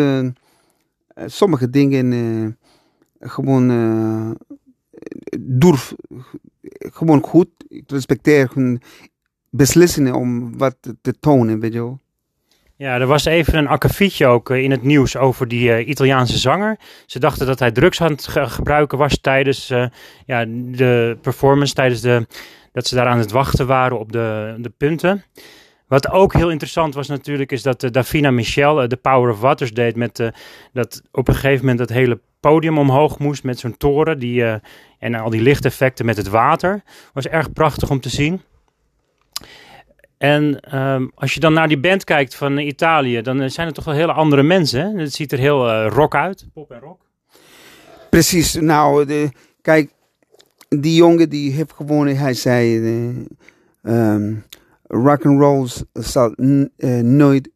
sommige 1.26 1.70
dingen 1.70 2.58
gewoon 3.20 3.70
durf 5.40 5.94
gewoon 6.80 7.22
goed. 7.22 7.48
Ik 7.68 7.84
respecteer 7.92 8.50
hun 8.54 8.82
beslissingen 9.50 10.14
om 10.14 10.58
wat 10.58 10.76
te 11.02 11.20
tonen, 11.20 11.60
weet 11.60 11.74
je 11.74 11.80
wel. 11.80 12.02
Ja, 12.76 13.00
er 13.00 13.08
was 13.08 13.26
even 13.26 13.58
een 13.58 13.68
akkefietje 13.68 14.26
ook 14.26 14.50
eh, 14.50 14.64
in 14.64 14.72
het 14.72 14.84
nieuws 14.84 15.18
over 15.18 15.48
die 15.48 15.72
eh, 15.74 15.88
Italiaanse 15.88 16.38
zanger. 16.38 16.80
Ze 17.06 17.20
dachten 17.20 17.48
dat 17.48 17.60
hij 17.60 17.72
drugs 17.72 18.02
aan 18.02 18.12
het 18.12 18.28
ge- 18.28 18.50
gebruiken 18.50 18.98
was 18.98 19.20
tijdens 19.22 19.70
eh, 19.70 19.86
ja, 20.26 20.46
de 20.48 21.18
performance, 21.22 21.74
tijdens 21.74 22.02
de, 22.02 22.28
dat 22.72 22.88
ze 22.88 22.96
daar 22.96 23.08
aan 23.08 23.18
het 23.18 23.32
wachten 23.32 23.68
waren 23.68 24.00
op 24.00 24.12
de, 24.12 24.56
de 24.60 24.70
punten. 24.70 25.24
Wat 25.94 26.12
ook 26.12 26.34
heel 26.34 26.50
interessant 26.50 26.94
was 26.94 27.08
natuurlijk, 27.08 27.52
is 27.52 27.62
dat 27.62 27.84
eh, 27.84 27.92
Davina 27.92 28.32
Michel 28.32 28.82
eh, 28.82 28.88
de 28.88 28.96
Power 28.96 29.32
of 29.32 29.40
Waters 29.40 29.74
deed 29.74 29.96
met 29.96 30.20
eh, 30.20 30.28
dat 30.72 31.02
op 31.12 31.28
een 31.28 31.34
gegeven 31.34 31.60
moment 31.60 31.78
dat 31.78 31.90
hele 31.90 32.20
podium 32.40 32.78
omhoog 32.78 33.20
moest 33.20 33.44
met 33.44 33.60
zo'n 33.60 33.78
toren 33.78 34.20
die, 34.20 34.44
en 35.00 35.16
al 35.16 35.30
die 35.30 35.42
lichteffecten 35.42 36.06
met 36.06 36.18
het 36.18 36.28
water. 36.28 36.84
Was 37.14 37.28
erg 37.28 37.54
prachtig 37.54 37.90
om 37.90 38.00
te 38.00 38.10
zien. 38.10 38.42
En 40.18 40.60
ehm, 40.60 41.08
als 41.16 41.34
je 41.34 41.40
dan 41.40 41.54
naar 41.54 41.68
die 41.68 41.80
band 41.80 42.04
kijkt 42.04 42.36
van 42.36 42.58
Italië, 42.58 43.22
dan 43.22 43.50
zijn 43.50 43.66
het 43.66 43.76
toch 43.76 43.86
wel 43.86 43.94
hele 43.94 44.14
andere 44.14 44.44
mensen. 44.44 44.82
Hè? 44.82 45.02
Het 45.02 45.14
ziet 45.14 45.32
er 45.32 45.40
heel 45.40 45.88
rock 45.88 46.16
uit. 46.16 46.48
Pop 46.54 46.72
en 46.72 46.80
rock. 46.80 47.02
Precies, 48.10 48.54
nou, 48.54 49.30
kijk, 49.62 49.92
die 50.70 50.96
jongen 50.96 51.30
die 51.30 51.52
heeft 51.52 51.74
gewonnen, 51.74 52.18
hij 52.18 52.34
zei, 52.34 52.78
eh, 53.84 54.14
ehm, 54.14 54.34
rock 54.94 55.26
and 55.26 55.40
roll 55.40 55.68
zal 55.94 56.34
eh, 56.78 57.00
nooit 57.00 57.50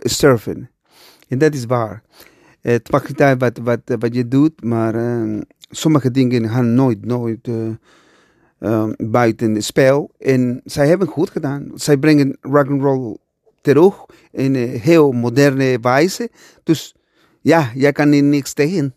sterven. 0.00 0.70
En 1.28 1.38
dat 1.38 1.54
is 1.54 1.64
waar. 1.64 2.02
Het 2.60 2.90
maakt 2.90 3.08
niet 3.08 3.38
wat, 3.38 3.58
wat, 3.58 3.80
wat 3.98 4.14
je 4.14 4.28
doet, 4.28 4.64
maar 4.64 4.94
ehm, 4.94 5.40
sommige 5.70 6.10
dingen 6.10 6.48
gaan 6.48 6.74
nooit, 6.74 7.04
nooit 7.04 7.48
eh, 7.48 7.68
ehm, 8.58 8.92
buiten 8.96 9.54
het 9.54 9.64
spel. 9.64 10.10
En 10.18 10.60
zij 10.64 10.88
hebben 10.88 11.08
goed 11.08 11.30
gedaan. 11.30 11.70
Zij 11.74 11.96
brengen 11.96 12.36
rock 12.40 12.68
and 12.68 12.82
roll 12.82 13.16
terug 13.60 14.06
in 14.30 14.54
een 14.54 14.68
heel 14.68 15.12
moderne 15.12 15.78
wijze. 15.80 16.30
Dus 16.62 16.94
ja, 17.40 17.70
jij 17.74 17.92
kan 17.92 18.12
er 18.12 18.22
niks 18.22 18.52
tegen. 18.52 18.94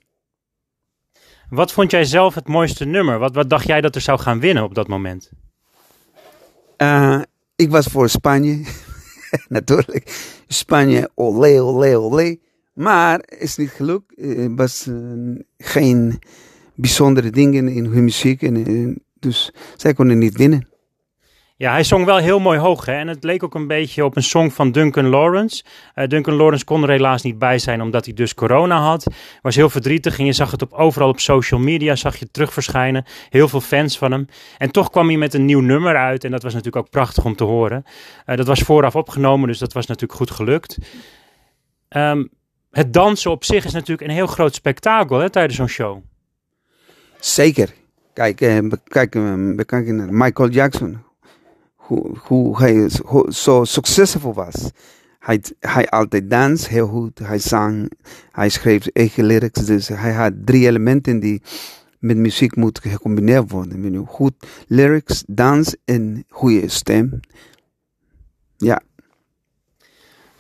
Wat 1.50 1.72
vond 1.72 1.92
jij 1.92 2.06
zelf 2.06 2.36
het 2.36 2.48
mooiste 2.48 2.86
nummer? 2.86 3.20
Wat, 3.20 3.36
wat 3.36 3.50
dacht 3.50 3.68
jij 3.68 3.82
dat 3.82 3.96
er 3.96 4.02
zou 4.02 4.20
gaan 4.20 4.40
winnen 4.40 4.64
op 4.64 4.76
dat 4.76 4.88
moment? 4.88 5.32
Uh, 6.84 7.22
ik 7.56 7.70
was 7.70 7.86
voor 7.86 8.10
Spanje. 8.10 8.62
Natuurlijk. 9.48 10.34
Spanje, 10.48 11.10
olé, 11.16 11.62
olé, 11.62 11.98
olé. 11.98 12.38
Maar 12.74 13.24
is 13.38 13.56
niet 13.56 13.70
gelukt. 13.70 14.14
Er 14.18 14.56
was 14.56 14.88
uh, 14.88 15.40
geen 15.58 16.20
bijzondere 16.76 17.30
dingen 17.30 17.68
in 17.68 17.86
hun 17.86 18.04
muziek. 18.04 18.42
En, 18.42 19.02
dus 19.20 19.54
zij 19.76 19.94
konden 19.94 20.18
niet 20.18 20.38
winnen. 20.38 20.68
Ja, 21.56 21.72
hij 21.72 21.84
zong 21.84 22.06
wel 22.06 22.18
heel 22.18 22.40
mooi 22.40 22.60
hoog. 22.60 22.86
Hè? 22.86 22.94
En 22.94 23.08
het 23.08 23.24
leek 23.24 23.44
ook 23.44 23.56
een 23.56 23.68
beetje 23.68 24.06
op 24.06 24.16
een 24.16 24.24
song 24.24 24.50
van 24.50 24.72
Duncan 24.72 25.08
Lawrence. 25.08 25.64
Uh, 25.96 26.08
Duncan 26.08 26.34
Lawrence 26.34 26.66
kon 26.66 26.84
er 26.84 26.90
helaas 26.90 27.22
niet 27.22 27.40
bij 27.40 27.60
zijn 27.60 27.82
omdat 27.82 28.06
hij 28.06 28.14
dus 28.14 28.34
corona 28.34 28.80
had. 28.80 29.08
Was 29.42 29.56
heel 29.56 29.70
verdrietig 29.70 30.20
en 30.20 30.26
je 30.26 30.34
zag 30.34 30.52
het 30.52 30.62
op, 30.62 30.74
overal 30.74 31.10
op 31.10 31.20
social 31.20 31.60
media, 31.60 31.96
zag 31.96 32.16
je 32.16 32.32
terug 32.32 32.54
verschijnen. 32.54 33.06
Heel 33.30 33.48
veel 33.48 33.62
fans 33.62 33.98
van 33.98 34.12
hem. 34.12 34.28
En 34.58 34.72
toch 34.72 34.90
kwam 34.90 35.08
hij 35.08 35.18
met 35.18 35.34
een 35.34 35.46
nieuw 35.46 35.60
nummer 35.60 35.96
uit 35.96 36.24
en 36.24 36.32
dat 36.32 36.44
was 36.44 36.54
natuurlijk 36.54 36.86
ook 36.86 36.92
prachtig 36.92 37.26
om 37.26 37.36
te 37.36 37.44
horen. 37.44 37.84
Uh, 38.26 38.36
dat 38.36 38.48
was 38.48 38.60
vooraf 38.60 38.96
opgenomen, 38.96 39.48
dus 39.48 39.60
dat 39.60 39.74
was 39.74 39.86
natuurlijk 39.86 40.20
goed 40.20 40.32
gelukt. 40.32 40.78
Um, 41.90 42.30
het 42.72 42.94
dansen 42.94 43.32
op 43.32 43.44
zich 43.44 43.66
is 43.66 43.74
natuurlijk 43.74 44.08
een 44.08 44.16
heel 44.16 44.28
groot 44.28 44.56
spektakel 44.56 45.20
hè, 45.20 45.30
tijdens 45.30 45.56
zo'n 45.56 45.68
show. 45.68 46.04
Zeker. 47.20 47.74
Kijk, 48.14 48.40
we, 48.40 48.80
kijken, 48.84 49.56
we 49.56 49.66
kijken 49.66 49.96
naar 49.96 50.14
Michael 50.14 50.50
Jackson. 50.50 51.12
Hoe, 51.84 52.18
hoe 52.18 52.58
hij 52.58 52.90
zo 53.28 53.64
succesvol 53.64 54.34
was. 54.34 54.72
Hij, 55.20 55.42
hij 55.60 55.90
altijd 55.90 56.30
dans 56.30 56.68
heel 56.68 56.88
goed. 56.88 57.20
Hij 57.20 57.40
zang. 57.40 57.92
Hij 58.32 58.50
schreef 58.50 58.88
eigen 58.88 59.26
lyrics. 59.26 59.66
Dus 59.66 59.88
hij 59.88 60.14
had 60.14 60.34
drie 60.46 60.68
elementen 60.68 61.20
die 61.20 61.42
met 62.00 62.18
muziek 62.18 62.56
moeten 62.56 62.92
gecombineerd 62.92 63.52
worden. 63.52 64.06
Goed 64.08 64.34
lyrics, 64.68 65.24
dans 65.28 65.76
en 65.86 66.26
goede 66.30 66.70
stem. 66.70 67.20
Ja. 68.58 68.82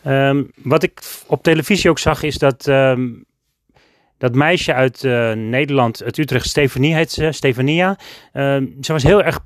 Um, 0.06 0.52
wat 0.56 0.84
ik 0.84 1.02
op 1.28 1.44
televisie 1.44 1.90
ook 1.90 2.00
zag 2.00 2.24
is 2.24 2.38
dat 2.38 2.68
um, 2.68 3.26
dat 4.18 4.36
meisje 4.36 4.74
uit 4.74 5.04
uh, 5.04 5.34
Nederland, 5.34 6.04
uit 6.04 6.18
Utrecht, 6.18 6.48
Stefanie 6.48 6.96
heet 6.96 7.12
ze, 7.12 7.32
Stefania. 7.32 8.00
Uh, 8.34 8.62
ze 8.82 8.92
was 8.92 9.04
heel 9.04 9.24
erg 9.24 9.40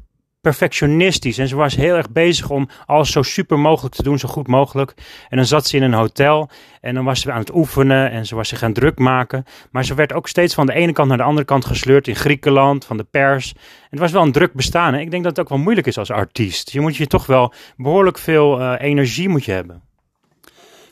perfectionistisch 0.47 1.37
en 1.37 1.47
ze 1.47 1.55
was 1.55 1.75
heel 1.75 1.95
erg 1.95 2.11
bezig 2.11 2.49
om 2.49 2.69
alles 2.85 3.11
zo 3.11 3.21
super 3.21 3.59
mogelijk 3.59 3.95
te 3.95 4.03
doen, 4.03 4.19
zo 4.19 4.27
goed 4.27 4.47
mogelijk. 4.47 4.93
En 5.29 5.37
dan 5.37 5.45
zat 5.45 5.67
ze 5.67 5.75
in 5.75 5.83
een 5.83 5.93
hotel 5.93 6.49
en 6.81 6.93
dan 6.93 7.05
was 7.05 7.21
ze 7.21 7.31
aan 7.31 7.39
het 7.39 7.53
oefenen 7.53 8.11
en 8.11 8.25
ze 8.25 8.35
was 8.35 8.47
zich 8.47 8.63
aan 8.63 8.73
druk 8.73 8.99
maken. 8.99 9.43
Maar 9.71 9.85
ze 9.85 9.93
werd 9.93 10.13
ook 10.13 10.27
steeds 10.27 10.53
van 10.53 10.65
de 10.65 10.73
ene 10.73 10.91
kant 10.91 11.07
naar 11.07 11.17
de 11.17 11.23
andere 11.23 11.45
kant 11.45 11.65
gesleurd 11.65 12.07
in 12.07 12.15
Griekenland, 12.15 12.85
van 12.85 12.97
de 12.97 13.03
pers. 13.03 13.53
En 13.53 13.89
het 13.89 13.99
was 13.99 14.11
wel 14.11 14.21
een 14.21 14.31
druk 14.31 14.53
bestaan. 14.53 14.93
Hè? 14.93 14.99
Ik 14.99 15.11
denk 15.11 15.23
dat 15.23 15.35
het 15.35 15.45
ook 15.45 15.51
wel 15.51 15.63
moeilijk 15.63 15.87
is 15.87 15.97
als 15.97 16.11
artiest. 16.11 16.71
Je 16.71 16.79
moet 16.79 16.95
je 16.95 17.07
toch 17.07 17.25
wel 17.25 17.53
behoorlijk 17.77 18.17
veel 18.17 18.61
uh, 18.61 18.73
energie 18.79 19.29
moet 19.29 19.45
je 19.45 19.51
hebben. 19.51 19.81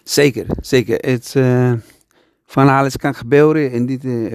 Zeker, 0.03 0.45
zeker. 0.61 0.97
Het, 0.97 1.33
uh, 1.37 1.73
van 2.45 2.69
alles 2.69 2.97
kan 2.97 3.15
gebeuren 3.15 3.71
in 3.71 3.85
dit 3.85 4.03
uh. 4.03 4.33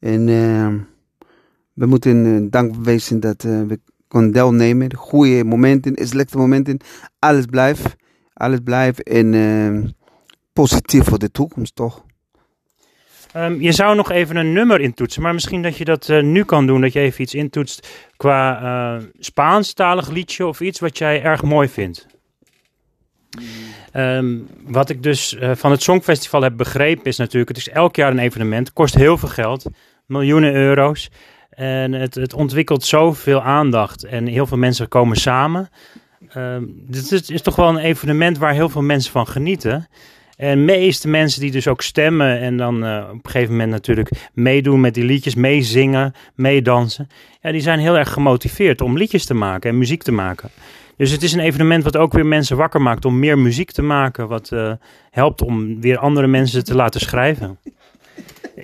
En 0.00 0.28
uh, 0.28 0.74
we 1.80 1.86
moeten 1.86 2.24
uh, 2.24 2.46
dankbaar 2.50 2.82
wezen 2.82 3.20
dat 3.20 3.44
uh, 3.44 3.62
we 3.66 3.80
kunnen 4.08 4.32
deelnemen. 4.32 4.94
Goede 4.94 5.44
momenten, 5.44 6.08
slechte 6.08 6.36
momenten. 6.36 6.80
Alles 7.18 7.44
blijft. 7.46 7.96
Alles 8.32 8.58
blijft. 8.64 9.02
En 9.02 9.32
uh, 9.32 9.90
positief 10.52 11.04
voor 11.04 11.18
de 11.18 11.30
toekomst, 11.30 11.76
toch? 11.76 12.04
Um, 13.36 13.60
je 13.60 13.72
zou 13.72 13.96
nog 13.96 14.10
even 14.10 14.36
een 14.36 14.52
nummer 14.52 14.80
intoetsen, 14.80 15.22
maar 15.22 15.34
misschien 15.34 15.62
dat 15.62 15.76
je 15.76 15.84
dat 15.84 16.08
uh, 16.08 16.22
nu 16.22 16.44
kan 16.44 16.66
doen. 16.66 16.80
Dat 16.80 16.92
je 16.92 17.00
even 17.00 17.22
iets 17.22 17.34
intoetst 17.34 17.88
qua 18.16 18.62
uh, 18.62 19.02
Spaanstalig 19.18 20.10
liedje 20.10 20.46
of 20.46 20.60
iets 20.60 20.80
wat 20.80 20.98
jij 20.98 21.22
erg 21.22 21.42
mooi 21.42 21.68
vindt. 21.68 22.06
Um, 23.92 24.46
wat 24.66 24.90
ik 24.90 25.02
dus 25.02 25.36
van 25.52 25.70
het 25.70 25.82
Songfestival 25.82 26.42
heb 26.42 26.56
begrepen 26.56 27.04
is 27.04 27.16
natuurlijk, 27.16 27.48
het 27.48 27.56
is 27.56 27.68
elk 27.68 27.96
jaar 27.96 28.10
een 28.10 28.18
evenement, 28.18 28.72
kost 28.72 28.94
heel 28.94 29.18
veel 29.18 29.28
geld, 29.28 29.64
miljoenen 30.06 30.54
euro's. 30.54 31.10
En 31.50 31.92
het, 31.92 32.14
het 32.14 32.34
ontwikkelt 32.34 32.84
zoveel 32.84 33.42
aandacht 33.42 34.04
en 34.04 34.26
heel 34.26 34.46
veel 34.46 34.58
mensen 34.58 34.88
komen 34.88 35.16
samen. 35.16 35.70
Um, 36.36 36.74
dit 36.86 37.12
is, 37.12 37.30
is, 37.30 37.42
toch 37.42 37.56
wel 37.56 37.68
een 37.68 37.76
evenement 37.76 38.38
waar 38.38 38.52
heel 38.52 38.68
veel 38.68 38.82
mensen 38.82 39.12
van 39.12 39.26
genieten. 39.26 39.88
En 40.36 40.64
meeste 40.64 41.08
mensen 41.08 41.40
die 41.40 41.50
dus 41.50 41.68
ook 41.68 41.82
stemmen 41.82 42.38
en 42.38 42.56
dan 42.56 42.84
uh, 42.84 43.04
op 43.08 43.24
een 43.24 43.30
gegeven 43.30 43.50
moment 43.50 43.70
natuurlijk 43.70 44.10
meedoen 44.32 44.80
met 44.80 44.94
die 44.94 45.04
liedjes, 45.04 45.34
meezingen, 45.34 46.14
meedansen. 46.34 47.08
Ja, 47.40 47.52
die 47.52 47.60
zijn 47.60 47.78
heel 47.78 47.98
erg 47.98 48.12
gemotiveerd 48.12 48.80
om 48.80 48.96
liedjes 48.96 49.24
te 49.24 49.34
maken 49.34 49.70
en 49.70 49.78
muziek 49.78 50.02
te 50.02 50.12
maken. 50.12 50.50
Dus 50.96 51.10
het 51.10 51.22
is 51.22 51.32
een 51.32 51.40
evenement 51.40 51.84
wat 51.84 51.96
ook 51.96 52.12
weer 52.12 52.26
mensen 52.26 52.56
wakker 52.56 52.82
maakt 52.82 53.04
om 53.04 53.18
meer 53.18 53.38
muziek 53.38 53.70
te 53.70 53.82
maken. 53.82 54.28
Wat 54.28 54.50
uh, 54.52 54.72
helpt 55.10 55.42
om 55.42 55.80
weer 55.80 55.98
andere 55.98 56.26
mensen 56.26 56.64
te 56.64 56.74
laten 56.74 57.00
schrijven. 57.00 57.58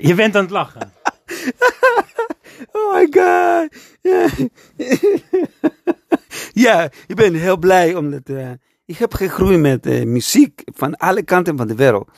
Je 0.01 0.15
bent 0.15 0.37
aan 0.37 0.43
het 0.43 0.51
lachen. 0.51 0.93
Oh 2.73 2.95
my 2.95 3.07
god. 3.11 3.69
Ja, 4.01 4.29
ja 6.65 6.91
ik 7.07 7.17
ben 7.17 7.35
heel 7.35 7.57
blij 7.57 7.95
omdat 7.95 8.29
uh, 8.29 8.51
ik 8.85 8.97
heb 8.97 9.15
gegroeid 9.15 9.61
met 9.61 9.87
uh, 9.87 10.05
muziek 10.05 10.63
van 10.65 10.97
alle 10.97 11.23
kanten 11.23 11.57
van 11.57 11.67
de 11.67 11.75
wereld. 11.75 12.09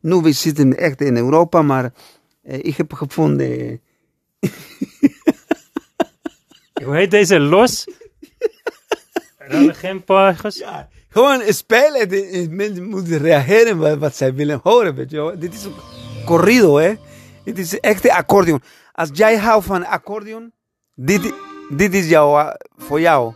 Nu 0.00 0.14
we 0.14 0.32
zitten 0.32 0.76
echt 0.76 1.00
in 1.00 1.16
Europa, 1.16 1.62
maar 1.62 1.92
uh, 2.42 2.54
ik 2.58 2.76
heb 2.76 2.92
gevonden. 2.92 3.48
Hoe 6.84 6.96
heet 6.96 7.10
deze 7.10 7.40
los? 7.40 7.86
geen 9.82 10.04
pagers? 10.04 10.56
Ja, 10.56 10.88
gewoon 11.08 11.42
spelen. 11.46 12.08
Mensen 12.56 12.84
moeten 12.84 13.18
reageren 13.18 13.78
wat, 13.78 13.98
wat 13.98 14.16
zij 14.16 14.34
willen 14.34 14.60
horen, 14.62 14.94
weet 14.94 15.10
je 15.10 15.16
wel. 15.16 15.38
Dit 15.38 15.54
is 15.54 15.64
een 15.64 15.74
corrido, 16.24 16.76
hè. 16.76 16.94
Dit 17.44 17.58
is 17.58 17.80
echt 17.80 18.04
een 18.04 18.10
accordeon. 18.10 18.62
Als 18.98 19.10
jij 19.12 19.36
houdt 19.36 19.66
van 19.66 19.86
accordeon, 19.86 20.52
dit, 20.94 21.34
dit 21.68 21.94
is 21.94 22.08
jou, 22.08 22.54
voor 22.76 23.00
jou. 23.00 23.32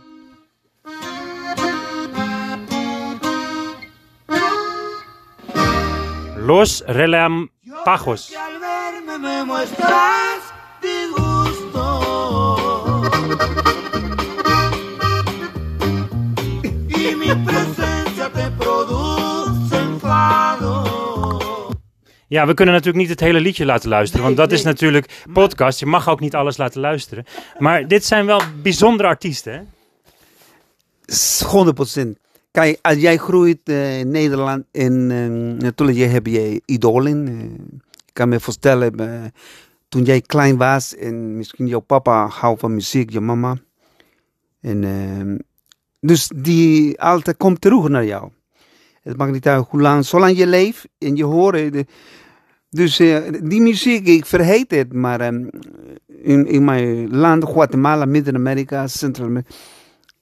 Los 6.35 6.81
Relampajos. 6.85 8.35
Ja, 22.33 22.47
we 22.47 22.53
kunnen 22.53 22.73
natuurlijk 22.73 23.01
niet 23.01 23.11
het 23.11 23.19
hele 23.19 23.39
liedje 23.39 23.65
laten 23.65 23.89
luisteren, 23.89 24.25
want 24.25 24.37
dat 24.37 24.51
is 24.51 24.63
natuurlijk 24.63 25.23
podcast. 25.33 25.79
Je 25.79 25.85
mag 25.85 26.09
ook 26.09 26.19
niet 26.19 26.35
alles 26.35 26.57
laten 26.57 26.81
luisteren. 26.81 27.25
Maar 27.57 27.87
dit 27.87 28.05
zijn 28.05 28.25
wel 28.25 28.41
bijzondere 28.61 29.07
artiesten, 29.07 29.53
hè? 29.53 29.61
100%. 32.05 32.19
kijk, 32.51 32.79
als 32.81 32.97
jij 32.97 33.17
groeit 33.17 33.59
eh, 33.63 33.99
in 33.99 34.09
Nederland 34.09 34.63
en 34.71 35.11
eh, 35.11 35.61
natuurlijk 35.63 35.97
je 35.97 36.05
hebt 36.05 36.29
je 36.29 36.61
idolen. 36.65 37.27
eh, 37.27 37.43
ik 38.05 38.13
kan 38.13 38.29
me 38.29 38.39
voorstellen, 38.39 38.99
eh, 38.99 39.23
toen 39.89 40.03
jij 40.03 40.21
klein 40.21 40.57
was 40.57 40.95
en 40.95 41.37
misschien 41.37 41.67
jouw 41.67 41.79
papa 41.79 42.27
houdt 42.27 42.59
van 42.59 42.73
muziek, 42.73 43.09
je 43.09 43.19
mama. 43.19 43.57
En, 44.61 44.83
eh, 44.83 45.45
dus 45.99 46.31
die 46.35 47.01
altijd 47.01 47.37
komt 47.37 47.61
terug 47.61 47.87
naar 47.87 48.05
jou. 48.05 48.31
Het 49.03 49.17
maakt 49.17 49.31
niet 49.31 49.47
uit 49.47 49.65
hoe 49.69 49.81
lang, 49.81 50.05
zolang 50.05 50.37
je 50.37 50.47
leeft 50.47 50.87
en 50.97 51.15
je 51.15 51.23
hoort. 51.23 51.85
dus 52.69 52.99
eh, 52.99 53.17
die 53.43 53.61
muziek, 53.61 54.07
ik 54.07 54.25
vergeet 54.25 54.71
het, 54.71 54.93
maar 54.93 55.21
ehm, 55.21 55.45
in, 56.07 56.47
in 56.47 56.63
mijn 56.63 57.15
land, 57.15 57.45
Guatemala, 57.45 58.05
Midden-Amerika, 58.05 58.87
Centraal-Amerika, 58.87 59.49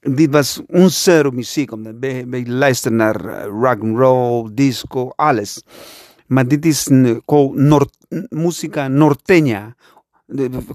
dit 0.00 0.30
was 0.32 0.62
onze 0.66 1.30
muziek. 1.32 1.72
Omdat 1.72 1.94
wij, 2.00 2.26
wij 2.28 2.46
luisteren 2.46 2.96
naar 2.96 3.24
eh, 3.24 3.44
rock 3.44 3.82
and 3.82 3.96
roll, 3.98 4.50
disco, 4.52 5.12
alles. 5.16 5.62
Maar 6.26 6.48
dit 6.48 6.66
is 6.66 6.88
co- 7.24 7.52
Noord, 7.54 7.96
musica 8.28 8.88
norteña. 8.88 9.74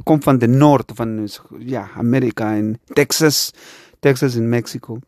Komt 0.03 0.23
van 0.23 0.37
de 0.37 0.47
noord 0.47 0.91
van 0.95 1.29
ja, 1.59 1.89
Amerika 1.95 2.55
en 2.55 2.79
Texas. 2.93 3.53
Texas 3.99 4.35
en 4.35 4.49
Mexico. 4.49 4.99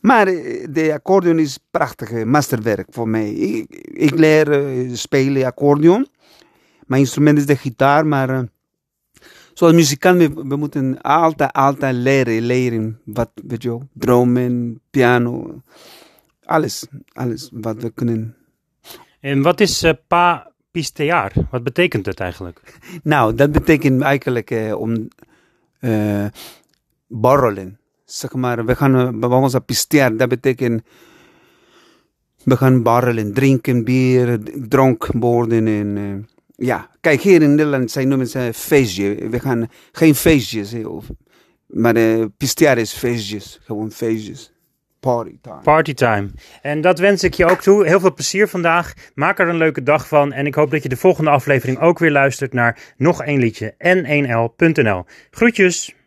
Maar 0.00 0.26
eh, 0.26 0.66
de 0.70 0.92
accordeon 0.92 1.38
is 1.38 1.58
prachtig 1.70 2.10
eh, 2.10 2.24
masterwerk 2.24 2.86
voor 2.90 3.08
mij. 3.08 3.30
Ik, 3.32 3.70
ik 3.84 4.18
leer 4.18 4.52
eh, 4.52 4.94
spelen 4.94 5.44
accordeon. 5.44 6.08
Mijn 6.86 7.00
instrument 7.00 7.38
is 7.38 7.46
de 7.46 7.56
gitaar, 7.56 8.06
maar 8.06 8.48
zoals 9.54 9.74
muzikant, 9.74 10.18
we, 10.18 10.32
we 10.34 10.56
moeten 10.56 11.00
altijd, 11.00 11.52
altijd 11.52 11.94
leren, 11.94 12.42
leren. 12.42 13.00
Wat, 13.04 13.30
weet 13.34 13.62
je 13.62 13.78
dromen, 13.92 14.80
piano, 14.90 15.62
alles, 16.44 16.86
alles 17.12 17.50
wat 17.52 17.82
we 17.82 17.90
kunnen. 17.90 18.36
En 19.20 19.42
wat 19.42 19.60
is 19.60 19.82
eh, 19.82 19.92
pa 20.06 20.52
pistear? 20.70 21.32
Wat 21.50 21.62
betekent 21.62 22.06
het 22.06 22.20
eigenlijk? 22.20 22.60
Nou, 23.02 23.34
dat 23.34 23.52
betekent 23.52 24.02
eigenlijk 24.02 24.74
om 24.76 25.08
borrelen. 27.06 27.77
Zeg 28.08 28.32
maar, 28.32 28.64
we 28.64 28.76
gaan 28.76 28.96
eh, 28.96 29.08
bij 29.12 29.28
ons 29.28 29.56
pistear, 29.66 30.16
dat 30.16 30.28
betekent 30.28 30.82
we 32.42 32.56
gaan 32.56 32.82
borrelen, 32.82 33.32
drinken, 33.32 33.84
bier, 33.84 34.38
dronk 34.68 35.08
worden 35.12 35.66
en 35.66 35.96
eh, 35.96 36.66
ja. 36.66 36.90
Kijk, 37.00 37.20
hier 37.20 37.42
in 37.42 37.50
Nederland, 37.50 37.90
zij 37.90 38.04
noemen 38.04 38.26
ze 38.26 38.50
feestje. 38.54 39.28
We 39.28 39.40
gaan 39.40 39.68
geen 39.92 40.14
feestjes, 40.14 40.70
hè, 40.70 40.82
maar 41.66 41.96
eh 41.96 42.24
pistear 42.36 42.78
is 42.78 42.92
feestjes, 42.92 43.60
gewoon 43.62 43.90
feestjes. 43.90 44.52
Party 45.00 45.38
time. 45.40 45.60
Party 45.62 45.94
time. 45.94 46.30
En 46.62 46.80
dat 46.80 46.98
wens 46.98 47.22
ik 47.22 47.34
je 47.34 47.44
ook 47.50 47.60
toe. 47.60 47.86
Heel 47.86 48.00
veel 48.00 48.14
plezier 48.14 48.48
vandaag. 48.48 48.92
Maak 49.14 49.38
er 49.38 49.48
een 49.48 49.56
leuke 49.56 49.82
dag 49.82 50.08
van. 50.08 50.32
En 50.32 50.46
ik 50.46 50.54
hoop 50.54 50.70
dat 50.70 50.82
je 50.82 50.88
de 50.88 50.96
volgende 50.96 51.30
aflevering 51.30 51.80
ook 51.80 51.98
weer 51.98 52.10
luistert 52.10 52.52
naar 52.52 52.94
nog 52.96 53.22
één 53.22 53.38
liedje. 53.38 53.74
n1l.nl. 53.78 55.04
Groetjes! 55.30 55.97